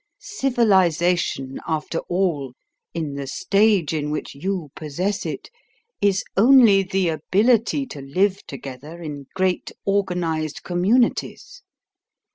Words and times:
Civilisation, 0.17 1.59
after 1.67 1.99
all, 2.09 2.53
in 2.91 3.13
the 3.13 3.27
stage 3.27 3.93
in 3.93 4.09
which 4.09 4.33
you 4.33 4.69
possess 4.75 5.27
it, 5.27 5.51
is 6.01 6.23
only 6.35 6.81
the 6.81 7.07
ability 7.09 7.85
to 7.85 8.01
live 8.01 8.43
together 8.47 8.99
in 8.99 9.27
great 9.35 9.71
organised 9.85 10.63
communities. 10.63 11.61